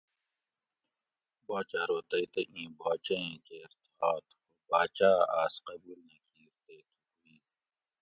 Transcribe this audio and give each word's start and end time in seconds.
باچہ 1.47 1.77
ارو 1.83 1.97
تئ 2.09 2.25
تہ 2.33 2.41
ایں 2.53 2.71
باچہ 2.79 3.15
ایں 3.23 3.37
کیر 3.45 3.69
تھاۤت 3.97 4.25
خو 4.29 4.37
باۤچاۤ 4.69 5.17
اۤ 5.23 5.29
آۤس 5.41 5.53
قبُول 5.67 5.99
نہ 6.09 6.17
کِیر 6.31 6.53
تی 6.63 6.75
تھُکو 6.87 7.19
ای 7.25 7.35